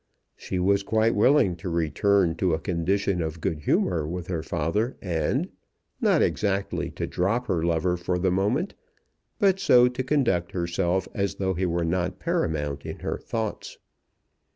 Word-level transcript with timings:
She 0.35 0.57
was 0.57 0.81
quite 0.81 1.13
willing 1.13 1.55
to 1.57 1.69
return 1.69 2.33
to 2.37 2.55
a 2.55 2.59
condition 2.59 3.21
of 3.21 3.39
good 3.39 3.59
humour 3.59 4.07
with 4.07 4.29
her 4.29 4.41
father, 4.41 4.97
and, 4.99 5.49
not 6.01 6.23
exactly 6.23 6.89
to 6.89 7.05
drop 7.05 7.45
her 7.45 7.61
lover 7.61 7.97
for 7.97 8.17
the 8.17 8.31
moment, 8.31 8.73
but 9.37 9.59
so 9.59 9.87
to 9.87 10.01
conduct 10.03 10.53
herself 10.53 11.07
as 11.13 11.35
though 11.35 11.53
he 11.53 11.67
were 11.67 11.85
not 11.85 12.17
paramount 12.17 12.83
in 12.83 13.01
her 13.01 13.19
thoughts. 13.19 13.77